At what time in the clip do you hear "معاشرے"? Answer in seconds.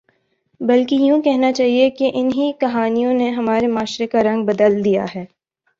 3.67-4.07